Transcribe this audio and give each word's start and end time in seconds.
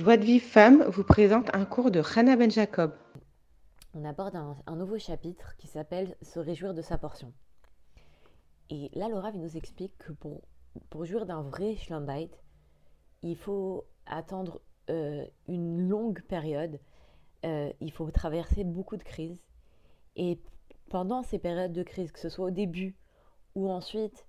Joie 0.00 0.16
de 0.16 0.24
Vie 0.24 0.40
Femme 0.40 0.84
vous 0.84 1.04
présente 1.04 1.54
un 1.54 1.66
cours 1.66 1.90
de 1.90 2.00
Hannah 2.00 2.34
Ben 2.34 2.50
Jacob. 2.50 2.94
On 3.92 4.02
aborde 4.06 4.34
un, 4.34 4.74
nouveau 4.74 4.98
chapitre 4.98 5.54
qui 5.58 5.66
s'appelle 5.66 6.16
Se 6.22 6.38
réjouir 6.38 6.72
de 6.72 6.80
sa 6.80 6.96
portion. 6.96 7.34
Et 8.70 8.90
là, 8.94 9.10
Laura 9.10 9.30
nous 9.32 9.58
explique 9.58 9.92
que 9.98 10.12
pour, 10.12 10.40
pour 10.88 11.04
jouir 11.04 11.26
d'un 11.26 11.42
vrai 11.42 11.76
Schlumbite, 11.76 12.42
il 13.22 13.36
faut 13.36 13.84
attendre 14.06 14.62
euh, 14.88 15.26
une 15.48 15.86
longue 15.86 16.22
période, 16.22 16.80
euh, 17.44 17.70
il 17.82 17.92
faut 17.92 18.10
traverser 18.10 18.64
beaucoup 18.64 18.96
de 18.96 19.02
crises. 19.02 19.42
Et 20.16 20.40
pendant 20.88 21.22
ces 21.22 21.38
périodes 21.38 21.74
de 21.74 21.82
crise, 21.82 22.10
que 22.10 22.20
ce 22.20 22.30
soit 22.30 22.46
au 22.46 22.50
début 22.50 22.96
ou 23.54 23.68
ensuite, 23.68 24.24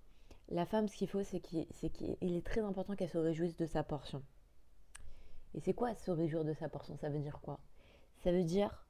la 0.50 0.66
femme, 0.66 0.90
ce 0.90 0.98
qu'il 0.98 1.08
faut, 1.08 1.24
c'est 1.24 1.40
qu'il 1.40 1.66
est 2.20 2.46
très 2.46 2.60
important 2.60 2.98
qu'elle 2.98 3.08
se 3.08 3.18
réjouisse 3.18 3.56
de 3.56 3.66
sa 3.66 3.84
portion. 3.84 4.22
Et 5.54 5.60
c'est 5.60 5.74
quoi 5.74 5.94
se 5.96 6.12
réjouir 6.12 6.46
de 6.46 6.54
sa 6.54 6.70
portion? 6.70 6.98
Ça 6.98 7.10
veut 7.10 7.20
dire 7.20 7.40
quoi? 7.42 7.60
Ça 8.24 8.32
veut 8.32 8.44
dire 8.44 8.86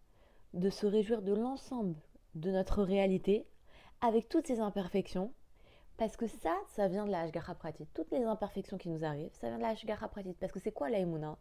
de 0.53 0.69
se 0.69 0.85
réjouir 0.85 1.21
de 1.21 1.33
l'ensemble 1.33 1.95
de 2.35 2.51
notre 2.51 2.83
réalité 2.83 3.47
avec 4.01 4.29
toutes 4.29 4.47
ses 4.47 4.59
imperfections. 4.59 5.33
Parce 5.97 6.17
que 6.17 6.25
ça, 6.25 6.55
ça 6.69 6.87
vient 6.87 7.05
de 7.05 7.11
la 7.11 7.21
Hashgacha 7.21 7.53
pratique. 7.53 7.93
Toutes 7.93 8.11
les 8.11 8.23
imperfections 8.23 8.77
qui 8.77 8.89
nous 8.89 9.03
arrivent, 9.03 9.33
ça 9.33 9.49
vient 9.49 9.57
de 9.57 9.61
la 9.61 9.69
Hashgacha 9.69 10.07
pratique. 10.07 10.37
Parce 10.39 10.51
que 10.51 10.59
c'est 10.59 10.71
quoi 10.71 10.89
l'aïmouna? 10.89 11.37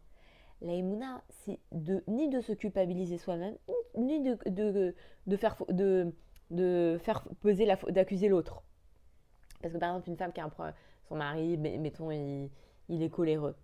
L'aïmouna, 0.61 1.23
c'est 1.29 1.59
ni 2.07 2.29
de 2.29 2.39
se 2.41 2.53
culpabiliser 2.53 3.17
soi-même, 3.17 3.57
ni 3.97 4.21
de, 4.21 4.95
faire, 5.35 5.55
de, 5.69 6.13
de 6.51 6.99
faire 7.01 7.27
peser 7.41 7.65
la 7.65 7.75
d'accuser 7.75 8.27
l'autre. 8.27 8.61
Parce 9.61 9.73
que 9.73 9.79
par 9.79 9.89
exemple, 9.89 10.09
une 10.09 10.17
femme 10.17 10.33
qui 10.33 10.41
a 10.41 10.45
un 10.45 10.73
son 11.07 11.15
mari, 11.15 11.57
mettons, 11.57 12.11
il 12.11 12.51
est 12.89 13.09
coléreux. 13.09 13.55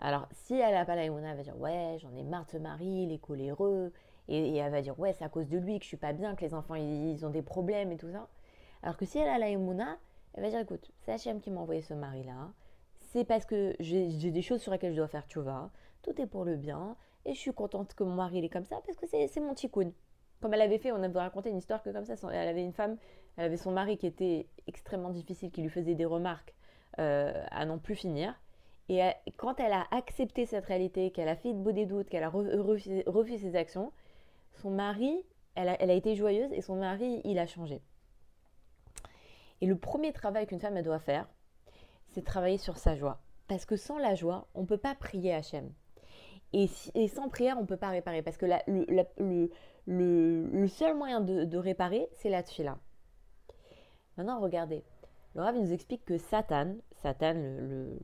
Alors, 0.00 0.26
si 0.32 0.54
elle 0.54 0.72
n'a 0.72 0.86
pas 0.86 0.96
la 0.96 1.04
elle 1.04 1.12
va 1.12 1.42
dire 1.42 1.58
Ouais, 1.58 1.98
j'en 2.00 2.14
ai 2.14 2.22
marre 2.22 2.46
de 2.46 2.50
ce 2.50 2.56
mari, 2.56 3.04
il 3.04 3.12
est 3.12 3.18
coléreux. 3.18 3.92
Et, 4.28 4.56
elle 4.56 4.72
va 4.72 4.80
dire 4.80 4.98
Ouais, 4.98 5.12
c'est 5.12 5.24
à 5.24 5.28
cause 5.28 5.48
de 5.48 5.58
lui 5.58 5.78
que 5.78 5.84
je 5.84 5.88
suis 5.88 5.96
pas 5.98 6.14
bien, 6.14 6.34
que 6.34 6.44
les 6.44 6.54
enfants 6.54 6.74
ils, 6.74 7.24
ont 7.26 7.30
des 7.30 7.42
problèmes 7.42 7.92
et 7.92 7.98
tout 7.98 8.10
ça. 8.10 8.28
Alors 8.82 8.96
que 8.96 9.04
si 9.04 9.18
elle 9.18 9.28
a 9.28 9.38
la 9.38 9.50
Emouna, 9.50 9.98
elle 10.34 10.42
va 10.42 10.48
dire 10.48 10.60
Écoute, 10.60 10.90
c'est 11.00 11.12
Hachem 11.12 11.40
qui 11.40 11.50
m'a 11.50 11.60
envoyé 11.60 11.82
ce 11.82 11.92
mari-là. 11.92 12.50
C'est 12.98 13.24
parce 13.24 13.44
que 13.44 13.76
j'ai 13.78 14.30
des 14.30 14.42
choses 14.42 14.62
sur 14.62 14.72
lesquelles 14.72 14.92
je 14.92 14.98
dois 14.98 15.08
faire 15.08 15.26
tu 15.26 15.38
vois. 15.38 15.70
Tout 16.02 16.18
est 16.20 16.26
pour 16.26 16.44
le 16.44 16.56
bien. 16.56 16.96
Et 17.26 17.34
je 17.34 17.38
suis 17.38 17.52
contente 17.52 17.94
que 17.94 18.02
mon 18.02 18.14
mari 18.14 18.38
il 18.38 18.44
est 18.44 18.48
comme 18.48 18.64
ça 18.64 18.80
parce 18.86 18.96
que 18.96 19.06
c'est 19.06 19.40
mon 19.40 19.52
ticoun. 19.52 19.92
Comme 20.40 20.54
elle 20.54 20.62
avait 20.62 20.78
fait, 20.78 20.92
on 20.92 21.02
avait 21.02 21.18
raconté 21.18 21.50
une 21.50 21.58
histoire 21.58 21.82
que 21.82 21.90
comme 21.90 22.06
ça, 22.06 22.14
elle 22.32 22.48
avait 22.48 22.64
une 22.64 22.72
femme, 22.72 22.96
elle 23.36 23.44
avait 23.44 23.58
son 23.58 23.72
mari 23.72 23.98
qui 23.98 24.06
était 24.06 24.46
extrêmement 24.66 25.10
difficile, 25.10 25.50
qui 25.50 25.60
lui 25.60 25.68
faisait 25.68 25.94
des 25.94 26.06
remarques 26.06 26.54
euh, 26.98 27.44
à 27.50 27.66
n'en 27.66 27.76
plus 27.76 27.94
finir. 27.94 28.40
Et 28.92 29.30
quand 29.36 29.60
elle 29.60 29.72
a 29.72 29.86
accepté 29.92 30.46
cette 30.46 30.64
réalité, 30.64 31.12
qu'elle 31.12 31.28
a 31.28 31.36
fait 31.36 31.52
de 31.52 31.58
beau 31.58 31.70
des 31.70 31.86
doutes, 31.86 32.08
qu'elle 32.08 32.24
a 32.24 32.28
refusé, 32.28 33.38
ses 33.38 33.54
actions, 33.54 33.92
son 34.54 34.70
mari, 34.70 35.24
elle 35.54 35.68
a, 35.68 35.94
été 35.94 36.16
joyeuse 36.16 36.52
et 36.52 36.60
son 36.60 36.74
mari, 36.74 37.20
il 37.22 37.38
a 37.38 37.46
changé. 37.46 37.82
Et 39.60 39.66
le 39.66 39.76
premier 39.76 40.12
travail 40.12 40.48
qu'une 40.48 40.58
femme 40.58 40.76
elle 40.76 40.84
doit 40.84 40.98
faire, 40.98 41.28
c'est 42.08 42.24
travailler 42.24 42.58
sur 42.58 42.78
sa 42.78 42.96
joie. 42.96 43.20
Parce 43.46 43.64
que 43.64 43.76
sans 43.76 43.96
la 43.96 44.16
joie, 44.16 44.48
on 44.56 44.62
ne 44.62 44.66
peut 44.66 44.76
pas 44.76 44.96
prier 44.96 45.34
Hachem. 45.34 45.72
Et, 46.52 46.68
et, 46.96 47.06
sans 47.06 47.28
prière, 47.28 47.58
on 47.58 47.62
ne 47.62 47.66
peut 47.66 47.76
pas 47.76 47.90
réparer. 47.90 48.22
Parce 48.22 48.38
que 48.38 48.46
le, 48.66 49.48
le, 49.86 50.66
seul 50.66 50.96
moyen 50.96 51.20
de, 51.20 51.56
réparer, 51.56 52.08
c'est 52.14 52.28
la 52.28 52.42
tfila. 52.42 52.76
Maintenant, 54.16 54.40
regardez. 54.40 54.82
Le 55.36 55.42
Rav 55.42 55.56
nous 55.56 55.72
explique 55.72 56.04
que 56.04 56.18
Satan, 56.18 56.74
Satan, 57.02 57.34
le, 57.34 57.98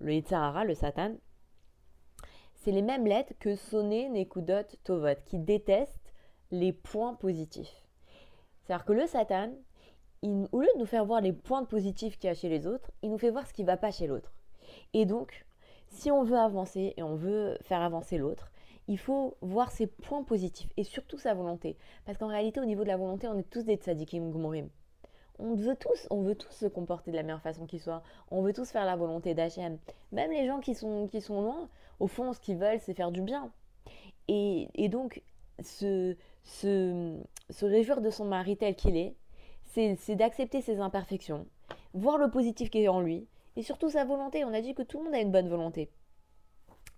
le, 0.00 0.64
le, 0.64 0.74
Satan, 0.74 1.14
c'est 2.54 2.72
les 2.72 2.82
mêmes 2.82 3.06
lettres 3.06 3.32
que 3.38 3.54
Soné, 3.54 4.08
Nekudot, 4.08 4.66
Tovot, 4.84 5.14
qui 5.24 5.38
détestent 5.38 6.12
les 6.50 6.72
points 6.72 7.14
positifs. 7.14 7.84
C'est-à-dire 8.62 8.84
que 8.84 8.92
le 8.92 9.06
Satan, 9.06 9.52
au 10.22 10.60
lieu 10.60 10.68
de 10.74 10.78
nous 10.78 10.86
faire 10.86 11.04
voir 11.04 11.20
les 11.20 11.32
points 11.32 11.64
positifs 11.64 12.18
qu'il 12.18 12.28
y 12.28 12.30
a 12.30 12.34
chez 12.34 12.48
les 12.48 12.66
autres, 12.66 12.90
il 13.02 13.10
nous 13.10 13.18
fait 13.18 13.30
voir 13.30 13.46
ce 13.46 13.52
qui 13.52 13.62
ne 13.62 13.68
va 13.68 13.76
pas 13.76 13.92
chez 13.92 14.06
l'autre. 14.06 14.32
Et 14.92 15.06
donc, 15.06 15.46
si 15.88 16.10
on 16.10 16.22
veut 16.22 16.38
avancer 16.38 16.94
et 16.96 17.02
on 17.02 17.14
veut 17.14 17.56
faire 17.62 17.80
avancer 17.80 18.18
l'autre, 18.18 18.50
il 18.88 18.98
faut 18.98 19.36
voir 19.40 19.70
ses 19.70 19.86
points 19.86 20.24
positifs 20.24 20.70
et 20.76 20.84
surtout 20.84 21.18
sa 21.18 21.32
volonté. 21.32 21.76
Parce 22.04 22.18
qu'en 22.18 22.26
réalité, 22.26 22.60
au 22.60 22.64
niveau 22.64 22.82
de 22.82 22.88
la 22.88 22.96
volonté, 22.96 23.28
on 23.28 23.38
est 23.38 23.48
tous 23.48 23.62
des 23.64 23.76
tzadikim 23.76 24.32
gmorim 24.32 24.68
on 25.40 25.54
veut 25.54 25.76
tous, 25.76 26.06
on 26.10 26.22
veut 26.22 26.34
tous 26.34 26.52
se 26.52 26.66
comporter 26.66 27.10
de 27.10 27.16
la 27.16 27.22
meilleure 27.22 27.40
façon 27.40 27.66
qui 27.66 27.78
soit. 27.78 28.02
On 28.30 28.42
veut 28.42 28.52
tous 28.52 28.70
faire 28.70 28.84
la 28.84 28.96
volonté 28.96 29.34
d'Hachem. 29.34 29.78
Même 30.12 30.30
les 30.30 30.46
gens 30.46 30.60
qui 30.60 30.74
sont, 30.74 31.08
qui 31.08 31.20
sont 31.20 31.40
loin, 31.42 31.68
au 31.98 32.06
fond, 32.06 32.32
ce 32.32 32.40
qu'ils 32.40 32.56
veulent, 32.56 32.80
c'est 32.80 32.94
faire 32.94 33.10
du 33.10 33.22
bien. 33.22 33.50
Et, 34.28 34.88
donc, 34.88 35.22
se, 35.60 36.16
se, 36.44 37.16
réjouir 37.60 38.00
de 38.00 38.10
son 38.10 38.24
mari 38.24 38.56
tel 38.56 38.76
qu'il 38.76 38.96
est, 38.96 39.16
c'est 39.64 40.14
d'accepter 40.14 40.60
ses 40.60 40.78
imperfections, 40.78 41.46
voir 41.94 42.16
le 42.18 42.30
positif 42.30 42.70
qui 42.70 42.82
est 42.82 42.88
en 42.88 43.00
lui, 43.00 43.26
et 43.56 43.62
surtout 43.62 43.90
sa 43.90 44.04
volonté. 44.04 44.44
On 44.44 44.54
a 44.54 44.60
dit 44.60 44.74
que 44.74 44.82
tout 44.82 44.98
le 44.98 45.04
monde 45.04 45.14
a 45.14 45.20
une 45.20 45.32
bonne 45.32 45.48
volonté. 45.48 45.90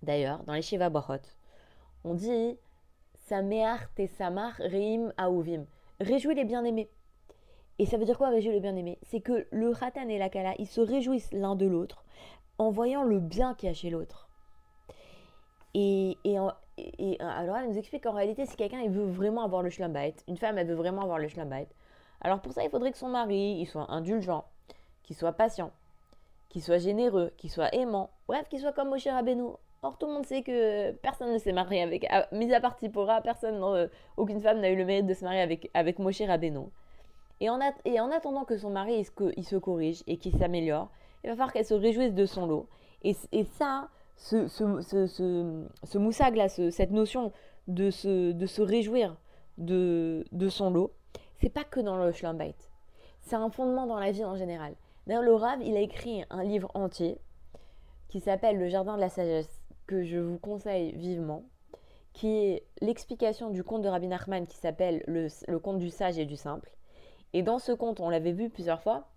D'ailleurs, 0.02 0.42
dans 0.44 0.52
les 0.52 0.62
Shiva 0.62 0.90
Bachot, 0.90 1.22
on 2.04 2.14
dit 2.14 2.58
Sameach 3.14 3.94
te 3.94 4.06
samar 4.06 4.54
reim 4.58 5.12
aouvim. 5.16 5.64
Réjouis 6.00 6.34
les 6.34 6.44
bien-aimés. 6.44 6.90
Et 7.78 7.86
ça 7.86 7.96
veut 7.96 8.04
dire 8.04 8.18
quoi 8.18 8.28
réjouir 8.28 8.54
le 8.54 8.60
bien-aimé? 8.60 8.98
C'est 9.02 9.20
que 9.20 9.46
le 9.50 9.72
Khatan 9.74 10.08
et 10.08 10.18
la 10.18 10.28
Kala, 10.28 10.54
ils 10.58 10.66
se 10.66 10.80
réjouissent 10.80 11.32
l'un 11.32 11.56
de 11.56 11.66
l'autre 11.66 12.04
en 12.58 12.70
voyant 12.70 13.02
le 13.02 13.18
bien 13.18 13.54
qu'il 13.54 13.68
y 13.68 13.72
a 13.72 13.74
chez 13.74 13.90
l'autre. 13.90 14.28
Et, 15.74 16.16
alors 17.20 17.56
elle 17.56 17.68
nous 17.68 17.78
explique 17.78 18.04
qu'en 18.04 18.12
réalité, 18.12 18.46
si 18.46 18.56
quelqu'un 18.56 18.86
veut 18.88 19.04
vraiment 19.04 19.42
avoir 19.42 19.62
le 19.62 19.70
schlambait, 19.70 20.14
une 20.28 20.36
femme 20.36 20.58
elle 20.58 20.66
veut 20.66 20.74
vraiment 20.74 21.02
avoir 21.02 21.18
le 21.18 21.28
schlambait, 21.28 21.68
alors 22.20 22.40
pour 22.40 22.52
ça 22.52 22.62
il 22.62 22.70
faudrait 22.70 22.92
que 22.92 22.98
son 22.98 23.08
mari 23.08 23.56
il 23.58 23.66
soit 23.66 23.90
indulgent, 23.90 24.44
qu'il 25.02 25.16
soit 25.16 25.32
patient, 25.32 25.72
qu'il 26.50 26.62
soit 26.62 26.78
généreux, 26.78 27.32
qu'il 27.38 27.50
soit 27.50 27.74
aimant, 27.74 28.10
bref, 28.28 28.48
qu'il 28.48 28.60
soit 28.60 28.72
comme 28.72 28.90
Moshe 28.90 29.06
Rabbeinu. 29.06 29.52
Or 29.84 29.98
tout 29.98 30.06
le 30.06 30.12
monde 30.12 30.26
sait 30.26 30.42
que 30.42 30.92
personne 30.92 31.32
ne 31.32 31.38
s'est 31.38 31.52
marié 31.52 31.82
avec, 31.82 32.06
mis 32.30 32.52
à 32.54 32.60
part 32.60 32.76
Tipora, 32.76 33.20
personne, 33.20 33.60
euh, 33.64 33.88
aucune 34.16 34.40
femme 34.40 34.60
n'a 34.60 34.70
eu 34.70 34.76
le 34.76 34.84
mérite 34.84 35.06
de 35.06 35.14
se 35.14 35.24
marier 35.24 35.40
avec, 35.40 35.70
avec 35.74 35.98
Moshe 35.98 36.20
Rabbeinu. 36.20 36.66
Et 37.42 37.50
en, 37.50 38.10
attendant 38.12 38.44
que 38.44 38.56
son 38.56 38.70
mari 38.70 39.04
se, 39.04 39.56
corrige 39.56 40.04
et 40.06 40.16
qu'il 40.16 40.32
s'améliore, 40.38 40.88
il 41.24 41.30
va 41.30 41.32
falloir 41.34 41.52
qu'elle 41.52 41.66
se 41.66 41.74
réjouisse 41.74 42.14
de 42.14 42.24
son 42.24 42.46
lot. 42.46 42.68
Et, 43.02 43.14
ça, 43.44 43.88
ce, 44.16 44.46
ce, 44.46 45.98
moussag 45.98 46.36
là, 46.36 46.48
cette 46.48 46.92
notion 46.92 47.32
de 47.66 47.90
se, 47.90 48.60
réjouir 48.62 49.16
de, 49.58 50.24
son 50.50 50.70
lot, 50.70 50.92
c'est 51.40 51.50
pas 51.50 51.64
que 51.64 51.80
dans 51.80 51.96
le 51.96 52.12
Schlambait. 52.12 52.54
C'est 53.22 53.34
un 53.34 53.50
fondement 53.50 53.88
dans 53.88 53.98
la 53.98 54.12
vie 54.12 54.24
en 54.24 54.36
général. 54.36 54.76
D'ailleurs, 55.08 55.24
le 55.24 55.34
Rav, 55.34 55.60
il 55.62 55.76
a 55.76 55.80
écrit 55.80 56.22
un 56.30 56.44
livre 56.44 56.70
entier 56.74 57.18
qui 58.06 58.20
s'appelle 58.20 58.56
Le 58.56 58.68
Jardin 58.68 58.94
de 58.94 59.00
la 59.00 59.08
Sagesse, 59.08 59.60
que 59.88 60.04
je 60.04 60.18
vous 60.18 60.38
conseille 60.38 60.92
vivement, 60.92 61.42
qui 62.12 62.28
est 62.28 62.62
l'explication 62.80 63.50
du 63.50 63.64
conte 63.64 63.82
de 63.82 63.88
Rabbi 63.88 64.06
Nachman 64.06 64.46
qui 64.46 64.58
s'appelle 64.58 65.02
le, 65.08 65.26
le 65.48 65.58
conte 65.58 65.78
du 65.78 65.90
sage 65.90 66.20
et 66.20 66.24
du 66.24 66.36
simple. 66.36 66.70
Et 67.32 67.42
dans 67.42 67.58
ce 67.58 67.72
conte, 67.72 68.00
on 68.00 68.10
l'avait 68.10 68.32
vu 68.32 68.50
plusieurs 68.50 68.80
fois, 68.80 69.08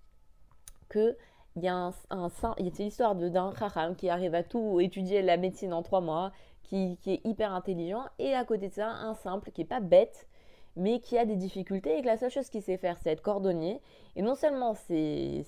que 0.90 1.18
il 1.56 1.64
y 1.64 1.68
a 1.68 1.76
un, 1.76 1.94
un 2.10 2.28
y 2.60 2.68
a 2.68 2.72
l'histoire 2.80 3.16
d'un 3.16 3.54
chacham 3.56 3.96
qui 3.96 4.10
arrive 4.10 4.36
à 4.36 4.44
tout 4.44 4.82
étudier 4.82 5.22
la 5.22 5.38
médecine 5.38 5.74
en 5.74 5.84
trois 5.84 6.02
mois, 6.02 6.34
qui, 6.64 6.98
est 7.06 7.26
hyper 7.26 7.54
intelligent, 7.54 8.04
et 8.20 8.34
à 8.34 8.44
côté 8.44 8.70
de 8.70 8.74
ça, 8.74 8.90
un 8.90 9.14
simple 9.14 9.52
qui 9.52 9.62
est 9.62 9.66
pas 9.66 9.80
bête, 9.80 10.28
mais 10.76 11.00
qui 11.00 11.18
a 11.18 11.26
des 11.26 11.36
difficultés 11.36 11.98
et 11.98 12.02
que 12.02 12.08
la 12.08 12.18
seule 12.18 12.32
chose 12.32 12.50
qu'il 12.50 12.62
sait 12.62 12.78
faire, 12.78 12.98
c'est 13.02 13.12
être 13.12 13.22
cordonnier. 13.22 13.82
Et 14.18 14.22
non 14.22 14.36
seulement 14.36 14.74
c'est 14.74 15.46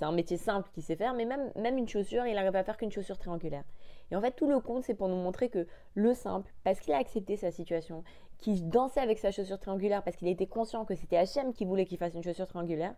un 0.00 0.12
métier 0.12 0.38
simple 0.38 0.70
qu'il 0.72 0.82
sait 0.82 0.96
faire, 0.96 1.12
mais 1.12 1.26
même, 1.26 1.50
même 1.56 1.76
une 1.76 1.88
chaussure, 1.88 2.26
il 2.26 2.38
arrive 2.38 2.56
à 2.56 2.64
faire 2.64 2.78
qu'une 2.78 2.90
chaussure 2.90 3.18
triangulaire. 3.18 3.64
Et 4.10 4.16
en 4.16 4.20
fait, 4.20 4.32
tout 4.32 4.48
le 4.48 4.58
conte, 4.60 4.84
c'est 4.84 4.94
pour 4.94 5.08
nous 5.08 5.16
montrer 5.16 5.50
que 5.50 5.66
le 5.94 6.14
simple, 6.14 6.50
parce 6.64 6.80
qu'il 6.80 6.94
a 6.94 6.98
accepté 6.98 7.36
sa 7.36 7.50
situation, 7.50 8.02
qu'il 8.40 8.68
dansait 8.68 9.00
avec 9.00 9.18
sa 9.18 9.30
chaussure 9.30 9.58
triangulaire, 9.58 10.02
parce 10.02 10.16
qu'il 10.16 10.28
était 10.28 10.46
conscient 10.46 10.84
que 10.84 10.94
c'était 10.94 11.16
Hachem 11.16 11.52
qui 11.52 11.64
voulait 11.64 11.84
qu'il 11.84 11.98
fasse 11.98 12.14
une 12.14 12.22
chaussure 12.22 12.46
triangulaire, 12.46 12.94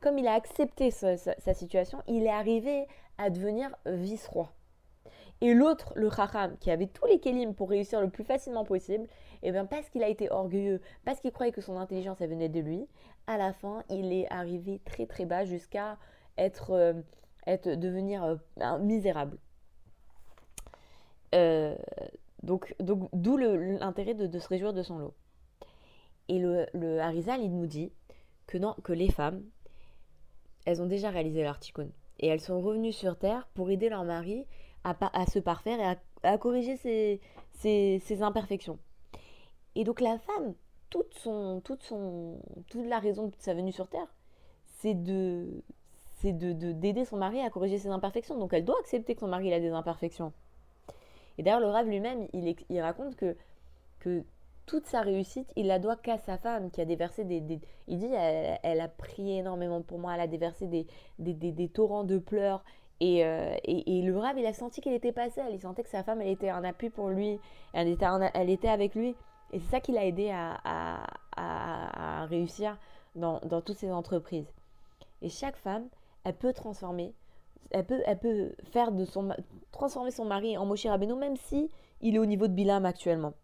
comme 0.00 0.18
il 0.18 0.26
a 0.26 0.32
accepté 0.32 0.90
sa, 0.90 1.16
situation, 1.54 2.02
il 2.06 2.24
est 2.24 2.30
arrivé 2.30 2.86
à 3.18 3.30
devenir 3.30 3.74
vice-roi. 3.86 4.52
Et 5.42 5.52
l'autre, 5.52 5.92
le 5.96 6.10
Chacham, 6.10 6.56
qui 6.58 6.70
avait 6.70 6.86
tous 6.86 7.06
les 7.06 7.20
kélim 7.20 7.54
pour 7.54 7.68
réussir 7.68 8.00
le 8.00 8.08
plus 8.08 8.24
facilement 8.24 8.64
possible, 8.64 9.04
et 9.42 9.48
eh 9.48 9.52
bien 9.52 9.66
parce 9.66 9.88
qu'il 9.90 10.02
a 10.02 10.08
été 10.08 10.30
orgueilleux, 10.30 10.80
parce 11.04 11.20
qu'il 11.20 11.30
croyait 11.30 11.52
que 11.52 11.60
son 11.60 11.76
intelligence 11.76 12.18
venait 12.20 12.48
de 12.48 12.60
lui, 12.60 12.86
à 13.26 13.36
la 13.36 13.52
fin, 13.52 13.82
il 13.90 14.12
est 14.12 14.26
arrivé 14.30 14.80
très 14.84 15.06
très 15.06 15.26
bas 15.26 15.44
jusqu'à 15.44 15.98
être, 16.38 16.70
euh, 16.70 16.94
être 17.46 17.68
devenir 17.68 18.24
euh, 18.24 18.78
misérable. 18.78 19.38
Euh, 21.34 21.76
donc, 22.46 22.74
d'où 22.80 23.36
l'intérêt 23.36 24.14
de, 24.14 24.38
se 24.38 24.48
réjouir 24.48 24.72
de 24.72 24.82
son 24.82 24.98
lot. 24.98 25.14
Et 26.28 26.38
le, 26.38 26.66
le 26.74 27.00
Harizal, 27.00 27.42
il 27.42 27.54
nous 27.54 27.66
dit 27.66 27.92
que, 28.46 28.56
non, 28.56 28.74
que 28.84 28.92
les 28.92 29.10
femmes, 29.10 29.42
elles 30.64 30.80
ont 30.80 30.86
déjà 30.86 31.10
réalisé 31.10 31.42
leur 31.42 31.58
tikkun. 31.58 31.88
Et 32.20 32.28
elles 32.28 32.40
sont 32.40 32.60
revenues 32.60 32.92
sur 32.92 33.18
Terre 33.18 33.48
pour 33.54 33.70
aider 33.70 33.88
leur 33.88 34.04
mari 34.04 34.46
à, 34.84 35.26
se 35.26 35.40
parfaire 35.40 35.80
et 35.80 36.26
à 36.26 36.38
corriger 36.38 36.76
ses, 36.76 38.22
imperfections. 38.22 38.78
Et 39.74 39.82
donc 39.82 40.00
la 40.00 40.18
femme, 40.18 40.54
toute, 40.90 41.26
la 42.74 42.98
raison 43.00 43.26
de 43.26 43.34
sa 43.38 43.54
venue 43.54 43.72
sur 43.72 43.88
Terre, 43.88 44.14
c'est 44.78 44.94
de 44.94 45.62
d'aider 46.22 46.92
de, 46.92 47.04
son 47.04 47.18
mari 47.18 47.40
à 47.40 47.50
corriger 47.50 47.78
ses 47.78 47.88
imperfections. 47.88 48.38
Donc 48.38 48.52
elle 48.52 48.64
doit 48.64 48.78
accepter 48.80 49.14
que 49.14 49.20
son 49.20 49.28
mari 49.28 49.52
a 49.52 49.60
des 49.60 49.70
imperfections. 49.70 50.32
Et 51.38 51.42
d'ailleurs, 51.42 51.60
le 51.60 51.66
Rav 51.66 51.86
lui-même, 51.86 52.26
il, 52.32 52.80
raconte 52.80 53.16
que, 53.16 53.36
toute 54.66 54.86
sa 54.86 55.00
réussite, 55.00 55.52
il 55.56 55.66
la 55.66 55.78
doit 55.78 55.96
qu'à 55.96 56.18
sa 56.18 56.38
femme 56.38 56.70
qui 56.70 56.80
a 56.80 56.84
déversé 56.84 57.24
des. 57.24 57.60
il 57.86 57.98
dit 57.98 58.10
elle, 58.62 58.80
a 58.80 58.88
prié 58.88 59.38
énormément 59.38 59.80
pour 59.82 59.98
moi, 59.98 60.14
elle 60.14 60.20
a 60.20 60.26
déversé 60.26 60.66
des, 61.18 61.68
torrents 61.68 62.04
de 62.04 62.18
pleurs. 62.18 62.64
Et, 63.00 63.24
euh, 63.24 63.54
le 63.66 64.12
Rav, 64.16 64.38
il 64.38 64.46
a 64.46 64.54
senti 64.54 64.80
qu'il 64.80 64.92
n'était 64.92 65.12
pas 65.12 65.30
seul. 65.30 65.52
Il 65.52 65.60
sentait 65.60 65.82
que 65.82 65.88
sa 65.88 66.02
femme, 66.02 66.20
elle 66.20 66.28
était 66.28 66.48
un 66.48 66.64
appui 66.64 66.90
pour 66.90 67.08
lui. 67.10 67.38
Elle 67.72 67.88
était, 67.88 68.68
avec 68.68 68.94
lui. 68.94 69.14
Et 69.52 69.60
c'est 69.60 69.70
ça 69.70 69.80
qui 69.80 69.92
l'a 69.92 70.04
aidé 70.04 70.30
à, 70.30 71.06
réussir 72.28 72.76
dans, 73.14 73.40
toutes 73.60 73.76
ses 73.76 73.92
entreprises. 73.92 74.50
Et 75.22 75.28
chaque 75.28 75.56
femme, 75.56 75.86
elle 76.24 76.34
peut 76.34 76.52
transformer, 76.52 77.12
elle 77.70 77.86
peut, 77.86 78.52
faire 78.64 78.92
de 78.92 79.04
son, 79.04 79.34
transformer 79.72 80.10
son 80.10 80.24
mari 80.24 80.56
en 80.56 80.66
Moshe 80.66 80.86
Rabbeinu, 80.86 81.14
même 81.14 81.36
si 81.36 81.70
il 82.00 82.14
est 82.14 82.18
au 82.18 82.26
niveau 82.26 82.46
de 82.46 82.52
Bilam 82.52 82.84
actuellement. 82.84 83.34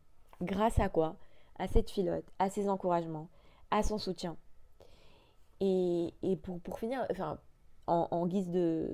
Grâce 0.41 0.79
à 0.79 0.89
quoi? 0.89 1.17
À 1.59 1.69
cette 1.69 1.91
filote, 1.91 2.25
à 2.39 2.51
ses 2.51 2.69
encouragements, 2.69 3.29
à 3.71 3.83
son 3.83 3.99
soutien. 3.99 4.37
Et, 5.61 6.13
et 6.23 6.37
pour, 6.37 6.79
finir, 6.79 7.07
en, 7.87 8.27
guise 8.27 8.51
de, 8.51 8.89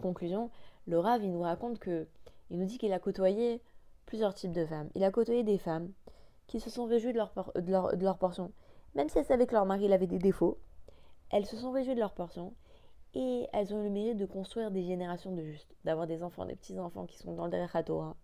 conclusion, 0.00 0.50
le 0.86 0.98
il 1.22 1.32
nous 1.32 1.42
raconte 1.42 1.78
que, 1.78 2.06
il 2.50 2.58
nous 2.58 2.64
dit 2.64 2.78
qu'il 2.78 2.92
a 2.92 2.98
côtoyé 2.98 3.60
plusieurs 4.06 4.34
types 4.34 4.52
de 4.52 4.64
femmes. 4.64 4.88
Il 4.94 5.04
a 5.04 5.10
côtoyé 5.10 5.42
des 5.42 5.58
femmes 5.58 5.90
qui 6.46 6.60
se 6.60 6.70
sont 6.70 6.86
réjouies 6.86 7.12
de 7.12 7.18
leur, 7.18 7.32
de 7.54 7.70
leur, 7.70 7.96
de 7.96 8.02
leur 8.02 8.16
portion. 8.16 8.52
Même 8.94 9.10
si 9.10 9.18
elles 9.18 9.26
savaient 9.26 9.46
que 9.46 9.54
leur 9.54 9.66
mari 9.66 9.92
avait 9.92 10.06
des 10.06 10.18
défauts, 10.18 10.58
elles 11.30 11.44
se 11.44 11.56
sont 11.56 11.70
réjouies 11.70 11.94
de 11.94 12.00
leur 12.00 12.14
portion 12.14 12.54
et 13.18 13.48
elles 13.52 13.74
ont 13.74 13.82
le 13.82 13.90
mérite 13.90 14.16
de 14.16 14.26
construire 14.26 14.70
des 14.70 14.84
générations 14.84 15.32
de 15.32 15.42
justes, 15.42 15.74
d'avoir 15.84 16.06
des 16.06 16.22
enfants, 16.22 16.46
des 16.46 16.54
petits-enfants 16.54 17.04
qui 17.04 17.18
sont 17.18 17.34
dans 17.34 17.48
le 17.48 17.82
Torah. 17.82 18.14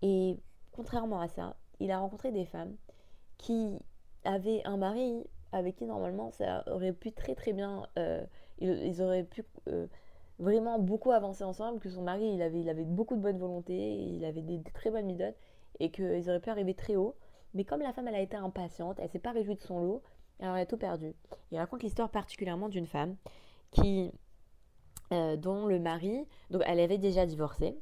Et 0.00 0.38
contrairement 0.70 1.20
à 1.20 1.26
ça, 1.26 1.56
il 1.80 1.90
a 1.90 1.98
rencontré 1.98 2.30
des 2.30 2.44
femmes 2.44 2.76
qui 3.36 3.80
avaient 4.24 4.62
un 4.64 4.76
mari 4.76 5.26
avec 5.50 5.74
qui 5.74 5.86
normalement 5.86 6.30
ça 6.30 6.62
aurait 6.68 6.92
pu 6.92 7.10
très 7.10 7.34
très 7.34 7.52
bien, 7.52 7.84
euh, 7.98 8.24
ils, 8.60 9.02
auraient 9.02 9.24
pu 9.24 9.42
euh, 9.68 9.88
vraiment 10.38 10.78
beaucoup 10.78 11.10
avancer 11.10 11.42
ensemble, 11.42 11.80
que 11.80 11.90
son 11.90 12.02
mari 12.02 12.32
il 12.32 12.42
avait, 12.42 12.84
beaucoup 12.84 13.16
de 13.16 13.20
bonne 13.20 13.38
volonté, 13.38 13.74
il 13.74 14.24
avait 14.24 14.42
des 14.42 14.62
très 14.72 14.92
bonnes 14.92 15.06
midotes 15.06 15.34
et 15.80 15.90
qu'ils 15.90 16.30
auraient 16.30 16.40
pu 16.40 16.50
arriver 16.50 16.74
très 16.74 16.94
haut. 16.94 17.16
Mais 17.54 17.64
comme 17.64 17.80
la 17.80 17.92
femme 17.92 18.06
elle 18.06 18.14
a 18.14 18.20
été 18.20 18.36
impatiente, 18.36 19.00
elle 19.00 19.08
s'est 19.08 19.18
pas 19.18 19.32
réjouie 19.32 19.56
de 19.56 19.62
son 19.62 19.80
lot, 19.80 20.02
alors 20.38 20.54
elle 20.54 20.62
a 20.62 20.66
tout 20.66 20.78
perdu. 20.78 21.12
Il 21.50 21.58
raconte 21.58 21.82
l'histoire 21.82 22.08
particulièrement 22.08 22.68
d'une 22.68 22.86
femme 22.86 23.16
qui, 23.70 24.12
euh, 25.12 25.36
dont 25.36 25.66
le 25.66 25.78
mari, 25.78 26.24
donc 26.50 26.62
elle 26.66 26.80
avait 26.80 26.98
déjà 26.98 27.26
divorcé, 27.26 27.76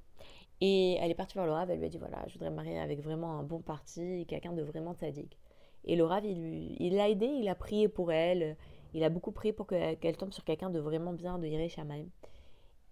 et 0.61 0.95
elle 0.95 1.11
est 1.11 1.15
partie 1.15 1.35
voir 1.35 1.49
Rav, 1.49 1.71
elle 1.71 1.79
lui 1.79 1.87
a 1.87 1.89
dit 1.89 1.99
voilà, 1.99 2.25
je 2.27 2.35
voudrais 2.35 2.51
me 2.51 2.57
marier 2.57 2.79
avec 2.79 3.01
vraiment 3.01 3.39
un 3.39 3.43
bon 3.43 3.61
parti, 3.61 4.27
quelqu'un 4.27 4.53
de 4.53 4.63
vraiment 4.63 4.95
sadique. 4.95 5.39
Et 5.85 6.01
Rav, 6.01 6.25
il 6.25 6.95
l'a 6.97 7.09
aidé, 7.09 7.27
il 7.27 7.49
a 7.49 7.55
prié 7.55 7.89
pour 7.89 8.13
elle, 8.13 8.57
il 8.95 9.05
a 9.05 9.09
beaucoup 9.09 9.33
prié 9.33 9.53
pour 9.53 9.67
qu'elle 9.67 9.99
qu 9.99 10.13
tombe 10.15 10.33
sur 10.33 10.45
quelqu'un 10.45 10.71
de 10.71 10.81
vraiment 10.81 11.13
bien, 11.13 11.39
de 11.39 11.47
Yireh 11.47 11.69
Shamaim. 11.69 12.07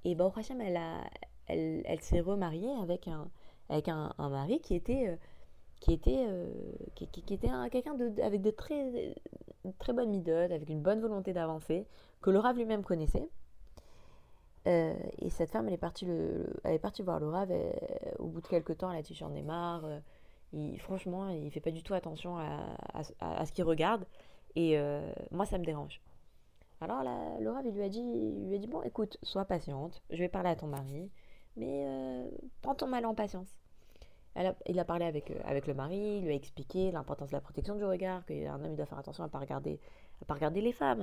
Et 0.05 0.15
bah, 0.15 0.27
au 0.27 0.33
elle, 0.61 0.79
elle, 1.49 1.83
elle 1.85 2.01
s'est 2.01 2.21
remariée 2.21 2.71
avec 2.83 3.09
un, 3.09 3.29
avec 3.69 3.89
un, 3.89 4.13
mari 4.19 4.61
qui 4.61 4.75
était, 4.75 5.09
euh, 5.09 5.17
qui 5.81 5.93
était, 5.93 6.27
euh, 6.29 6.49
qui, 6.95 7.09
qui, 7.09 7.23
qui, 7.23 7.35
était 7.35 7.51
quelqu'un 7.71 7.97
avec 8.23 8.43
de 8.43 8.51
très, 8.51 9.15
très 9.73 9.93
bonnes 9.93 10.11
midotes, 10.11 10.51
avec 10.51 10.69
une 10.69 10.83
bonne 10.83 11.01
volonté 11.01 11.33
d'avancer, 11.33 11.87
que 12.21 12.31
Rav 12.31 12.57
lui-même 12.57 12.83
connaissait. 12.83 13.29
Euh, 14.67 14.95
et 15.19 15.31
cette 15.31 15.51
femme, 15.51 15.69
elle 15.69 15.75
est 15.75 15.79
partie, 15.79 16.07
le, 16.07 16.47
elle 16.65 16.75
est 16.75 16.79
partie 16.79 17.03
voir 17.03 17.21
Rav. 17.21 17.51
Elle, 17.51 18.15
au 18.19 18.27
bout 18.27 18.41
de 18.41 18.49
quelques 18.49 18.79
temps, 18.79 18.91
elle 18.91 18.99
a 18.99 19.03
dit 19.03 19.15
J'en 19.15 19.35
ai 19.35 19.43
marre. 19.43 19.85
Il, 20.53 20.79
franchement, 20.81 21.29
il 21.29 21.51
fait 21.51 21.61
pas 21.61 21.71
du 21.71 21.83
tout 21.83 21.95
attention 21.95 22.39
à, 22.39 22.61
à, 23.21 23.47
ce 23.47 23.53
qu'il 23.53 23.65
regarde. 23.65 24.05
Et 24.55 24.79
euh, 24.79 25.01
moi, 25.31 25.47
ça 25.47 25.59
me 25.59 25.65
dérange. 25.65 26.01
Alors 26.81 26.99
Rav, 26.99 27.67
il 27.67 27.73
lui 27.73 27.83
a 27.83 27.89
dit, 27.89 28.03
lui 28.03 28.55
a 28.55 28.59
dit 28.59 28.67
Bon, 28.67 28.83
écoute, 28.83 29.19
sois 29.23 29.45
patiente. 29.45 30.03
Je 30.11 30.19
vais 30.19 30.29
parler 30.29 30.51
à 30.51 30.57
ton 30.57 30.67
mari. 30.67 31.11
Mais 31.57 31.85
euh, 31.87 32.29
prends 32.63 32.75
ton 32.75 32.87
mal 32.87 33.07
en 33.07 33.15
patience. 33.15 33.57
A, 34.37 34.55
il 34.67 34.79
a 34.79 34.85
parlé 34.85 35.05
avec, 35.05 35.31
euh, 35.31 35.41
avec 35.45 35.67
le 35.67 35.75
mari, 35.75 36.19
il 36.19 36.25
lui 36.25 36.33
a 36.33 36.35
expliqué 36.35 36.91
l'importance 36.93 37.29
de 37.29 37.33
la 37.33 37.41
protection 37.41 37.75
du 37.75 37.85
regard, 37.85 38.25
qu'un 38.27 38.55
homme 38.55 38.73
il 38.73 38.77
doit 38.77 38.87
faire 38.87 38.99
attention 38.99 39.25
à 39.25 39.27
ne 39.29 39.33
pas 39.33 39.39
regarder, 39.39 39.81
à 40.21 40.25
pas 40.27 40.35
regarder 40.35 40.61
les 40.61 40.73
femmes, 40.73 41.03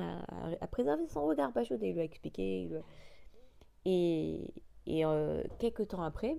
à, 0.61 0.67
préserver 0.67 1.07
son 1.07 1.25
regard 1.25 1.51
pas 1.51 1.63
chaud. 1.63 1.75
Il 1.81 1.93
lui 1.93 2.01
a 2.01 2.03
expliqué. 2.03 2.65
Lui 2.65 2.77
a... 2.77 2.81
Et, 3.85 4.53
et 4.85 5.05
euh, 5.05 5.43
quelques 5.59 5.89
temps 5.89 6.03
après, 6.03 6.37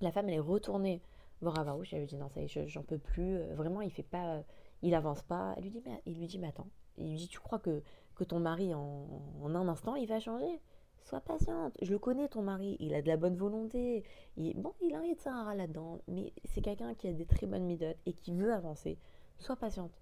la 0.00 0.10
femme 0.10 0.28
elle 0.28 0.34
est 0.34 0.40
retournée 0.40 1.00
voir 1.40 1.58
Avarouche. 1.58 1.92
Elle 1.92 2.00
lui 2.00 2.06
dit 2.06 2.16
Non, 2.16 2.28
ça 2.28 2.40
y 2.40 2.44
est, 2.44 2.66
j'en 2.66 2.82
peux 2.82 2.98
plus. 2.98 3.38
Vraiment, 3.54 3.80
il 3.80 3.90
fait 3.90 4.02
pas, 4.02 4.42
il 4.82 4.94
avance 4.94 5.22
pas. 5.22 5.54
Elle 5.56 5.64
lui 5.64 5.70
dit 5.70 5.82
mais, 5.84 6.02
Il 6.06 6.18
lui 6.18 6.26
dit 6.26 6.38
Mais 6.38 6.48
attends. 6.48 6.68
Il 6.98 7.10
lui 7.10 7.16
dit 7.16 7.28
Tu 7.28 7.38
crois 7.38 7.58
que, 7.58 7.82
que 8.16 8.24
ton 8.24 8.40
mari, 8.40 8.74
en, 8.74 9.06
en 9.42 9.54
un 9.54 9.68
instant, 9.68 9.94
il 9.94 10.08
va 10.08 10.20
changer? 10.20 10.60
Sois 11.04 11.20
patiente. 11.20 11.76
Je 11.82 11.90
le 11.90 11.98
connais, 11.98 12.28
ton 12.28 12.42
mari. 12.42 12.76
Il 12.80 12.94
a 12.94 13.02
de 13.02 13.08
la 13.08 13.16
bonne 13.16 13.36
volonté. 13.36 14.04
Il, 14.36 14.54
bon, 14.56 14.72
il 14.80 14.94
a 14.94 15.00
rien 15.00 15.14
de 15.14 15.18
ça 15.20 15.54
là-dedans. 15.54 16.00
Mais 16.08 16.32
c'est 16.44 16.60
quelqu'un 16.60 16.94
qui 16.94 17.08
a 17.08 17.12
des 17.12 17.26
très 17.26 17.46
bonnes 17.46 17.64
midotes 17.64 17.96
et 18.06 18.12
qui 18.12 18.32
veut 18.32 18.52
avancer. 18.52 18.98
Sois 19.38 19.56
patiente. 19.56 19.92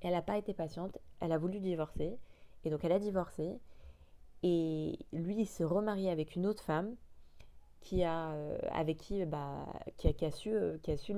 Elle 0.00 0.12
n'a 0.12 0.22
pas 0.22 0.36
été 0.36 0.52
patiente. 0.52 0.98
Elle 1.20 1.32
a 1.32 1.38
voulu 1.38 1.60
divorcer. 1.60 2.18
Et 2.64 2.70
donc, 2.70 2.84
elle 2.84 2.92
a 2.92 2.98
divorcé. 2.98 3.58
Et 4.42 4.98
lui, 5.12 5.36
il 5.40 5.46
s'est 5.46 5.64
remarié 5.64 6.10
avec 6.10 6.36
une 6.36 6.46
autre 6.46 6.62
femme 6.62 6.94
qui 7.80 8.04
a, 8.04 8.32
euh, 8.32 8.58
avec 8.70 8.98
qui, 8.98 9.24
bah, 9.24 9.66
qui, 9.96 10.08
a, 10.08 10.12
qui 10.12 10.24
a 10.26 10.30
su, 10.30 10.54
euh, 10.54 10.78
qui 10.82 10.90
a 10.90 10.96
su 10.96 11.14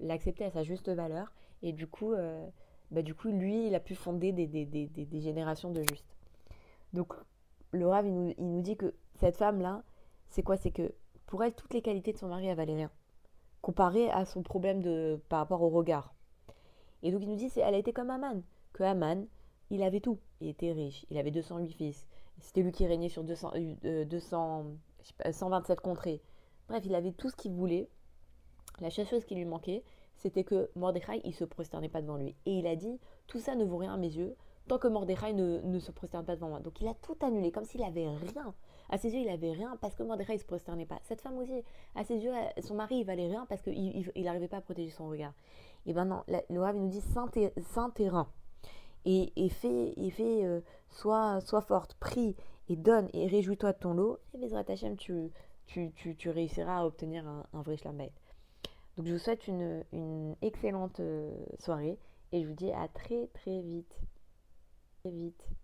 l'accepter 0.00 0.44
à 0.44 0.50
sa 0.50 0.62
juste 0.62 0.88
valeur. 0.88 1.32
Et 1.62 1.72
du 1.72 1.86
coup, 1.86 2.12
euh, 2.12 2.46
bah, 2.90 3.02
du 3.02 3.14
coup, 3.14 3.28
lui, 3.28 3.66
il 3.66 3.74
a 3.74 3.80
pu 3.80 3.94
fonder 3.94 4.32
des, 4.32 4.46
des, 4.46 4.64
des, 4.64 4.86
des 4.86 5.20
générations 5.20 5.70
de 5.70 5.82
justes. 5.82 6.16
Donc, 6.94 7.12
le 7.74 7.88
Rav, 7.88 8.06
il 8.06 8.34
nous, 8.38 8.62
dit 8.62 8.76
que 8.76 8.94
cette 9.16 9.36
femme-là, 9.36 9.82
c'est 10.30 10.42
quoi? 10.42 10.56
C'est 10.56 10.70
que 10.70 10.94
pour 11.26 11.42
elle, 11.42 11.54
toutes 11.54 11.74
les 11.74 11.82
qualités 11.82 12.12
de 12.12 12.18
son 12.18 12.28
mari, 12.28 12.46
elle 12.46 12.56
valait 12.56 12.74
rien. 12.74 12.90
Comparé 13.60 14.10
à 14.10 14.24
son 14.24 14.42
problème 14.42 14.82
de, 14.82 15.20
par 15.28 15.40
rapport 15.40 15.62
au 15.62 15.68
regard. 15.68 16.14
Et 17.02 17.10
donc 17.10 17.22
il 17.22 17.28
nous 17.28 17.36
dit, 17.36 17.50
elle 17.56 17.74
a 17.74 17.78
été 17.78 17.92
comme 17.92 18.10
Aman. 18.10 18.42
Que 18.72 18.82
Aman, 18.82 19.26
il 19.70 19.82
avait 19.82 20.00
tout. 20.00 20.18
Il 20.40 20.48
était 20.48 20.72
riche, 20.72 21.06
il 21.10 21.18
avait 21.18 21.30
208 21.30 21.72
fils. 21.72 22.06
C'était 22.38 22.62
lui 22.62 22.72
qui 22.72 22.86
régnait 22.86 23.08
sur 23.08 23.24
200, 23.24 23.52
euh, 23.84 24.04
200, 24.04 24.66
pas, 25.18 25.32
127 25.32 25.80
contrées. 25.80 26.22
Bref, 26.68 26.82
il 26.84 26.94
avait 26.94 27.12
tout 27.12 27.30
ce 27.30 27.36
qu'il 27.36 27.52
voulait. 27.52 27.88
La 28.80 28.90
seule 28.90 29.06
chose 29.06 29.24
qui 29.24 29.34
lui 29.34 29.44
manquait, 29.44 29.84
c'était 30.16 30.44
que 30.44 30.70
Mordechai, 30.74 31.20
il 31.24 31.34
se 31.34 31.44
prosternait 31.44 31.88
pas 31.88 32.02
devant 32.02 32.16
lui. 32.16 32.34
Et 32.46 32.58
il 32.58 32.66
a 32.66 32.76
dit, 32.76 32.98
tout 33.26 33.38
ça 33.38 33.54
ne 33.54 33.64
vaut 33.64 33.76
rien 33.76 33.94
à 33.94 33.96
mes 33.96 34.14
yeux 34.14 34.36
tant 34.68 34.78
que 34.78 34.88
Mordechai 34.88 35.32
ne, 35.32 35.60
ne, 35.60 35.78
se 35.78 35.92
prosterne 35.92 36.24
pas 36.24 36.34
devant 36.34 36.48
moi. 36.48 36.60
Donc 36.60 36.80
il 36.80 36.88
a 36.88 36.94
tout 36.94 37.16
annulé, 37.20 37.50
comme 37.52 37.64
s'il 37.64 37.82
avait 37.82 38.08
rien. 38.08 38.54
À 38.90 38.98
ses 38.98 39.14
yeux, 39.14 39.20
il 39.20 39.28
avait 39.28 39.52
rien 39.52 39.76
parce 39.80 39.94
que 39.94 40.02
Mordechai 40.02 40.34
ne 40.34 40.38
se 40.38 40.44
prosternait 40.44 40.86
pas. 40.86 40.98
Cette 41.02 41.20
femme 41.20 41.38
aussi, 41.38 41.62
à 41.94 42.04
ses 42.04 42.16
yeux, 42.16 42.32
son 42.62 42.74
mari, 42.74 42.96
il 42.98 43.04
valait 43.04 43.26
rien 43.28 43.46
parce 43.48 43.62
qu'il 43.62 44.10
n'arrivait 44.16 44.48
pas 44.48 44.58
à 44.58 44.60
protéger 44.60 44.90
son 44.90 45.08
regard. 45.08 45.32
Et 45.86 45.92
ben 45.92 46.04
non, 46.04 46.22
le 46.28 46.60
Rav 46.60 46.76
nous 46.76 46.88
dit 46.88 47.00
saint 47.00 47.90
terrain. 47.90 48.28
Et, 49.06 49.32
et 49.36 49.50
fait, 49.50 49.92
et 49.98 50.10
fait 50.10 50.44
euh, 50.44 50.60
sois, 50.88 51.40
forte, 51.66 51.94
prie 51.94 52.36
et 52.70 52.76
donne 52.76 53.08
et 53.12 53.26
réjouis-toi 53.26 53.72
de 53.72 53.78
ton 53.78 53.92
lot. 53.92 54.18
Et 54.32 54.38
Bezrat 54.38 54.64
Hashem, 54.66 54.96
tu, 54.96 55.30
tu, 55.66 55.92
tu, 55.94 56.16
tu, 56.16 56.30
réussiras 56.30 56.78
à 56.78 56.86
obtenir 56.86 57.26
un, 57.26 57.44
un 57.52 57.60
vrai 57.60 57.76
Shlambait. 57.76 58.12
Donc 58.96 59.06
je 59.06 59.12
vous 59.12 59.18
souhaite 59.18 59.46
une, 59.46 59.84
une 59.92 60.36
excellente 60.40 61.00
euh, 61.00 61.30
soirée 61.58 61.98
et 62.32 62.42
je 62.42 62.46
vous 62.48 62.54
dis 62.54 62.70
à 62.72 62.88
très 62.88 63.26
très 63.34 63.60
vite 63.60 63.94
vite. 65.10 65.63